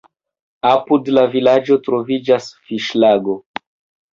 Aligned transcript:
Apud 0.69 1.11
la 1.17 1.25
vilaĝo 1.35 1.77
troviĝas 1.89 2.49
fiŝlago. 2.71 3.37